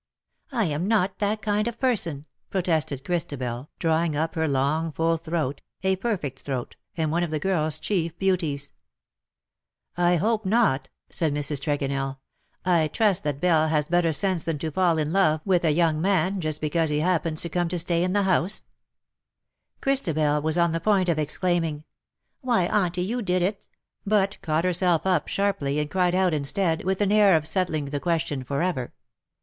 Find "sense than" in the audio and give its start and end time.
14.11-14.57